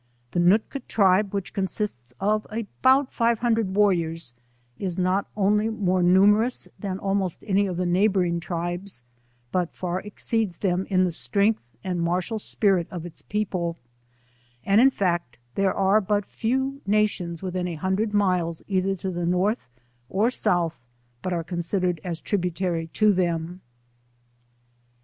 [0.31, 4.33] The Noolka tribe which consists of about five hundred warriors,
[4.79, 9.03] is not only more numerous than almost any of the neighbouring tribes,
[9.51, 13.77] but far exceeds them in the strength and martial spirit of it« people;
[14.65, 19.27] and in fact there are but few nations within a hundred miles either to the
[19.27, 19.69] North
[20.09, 20.79] or South
[21.21, 23.61] but are considered as tributary to them.